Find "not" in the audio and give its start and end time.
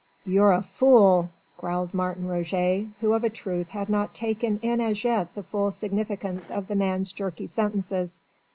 3.87-4.15